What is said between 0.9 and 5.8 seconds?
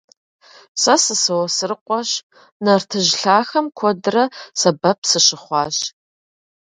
сы-Сосрыкъуэщ; нартыжь лъахэм куэдрэ сэбэп сыщыхъуащ.